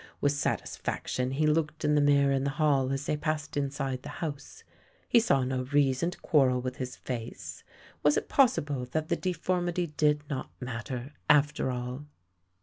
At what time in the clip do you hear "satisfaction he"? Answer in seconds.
0.31-1.45